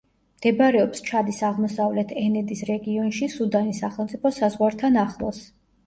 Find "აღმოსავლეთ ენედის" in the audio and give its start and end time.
1.51-2.65